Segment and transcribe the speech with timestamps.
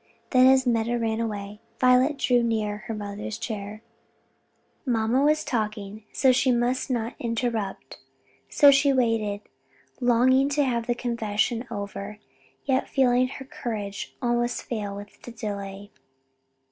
[0.31, 3.83] Then as Meta ran away, Violet drew near her mother's chair.
[4.83, 7.99] Mamma was talking, and she must not interrupt,
[8.49, 9.41] so she waited,
[9.99, 12.17] longing to have the confession over,
[12.65, 15.91] yet feeling her courage almost fail with the delay.